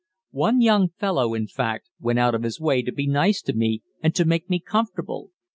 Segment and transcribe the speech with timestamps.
[0.33, 3.83] One young fellow, in fact, went out of his way to be nice to me
[4.01, 5.29] and to make me comfortable.